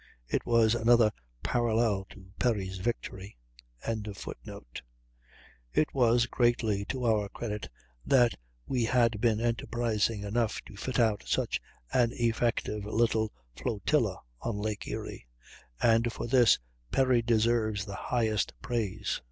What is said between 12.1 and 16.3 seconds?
effective little flotilla on Lake Erie, and for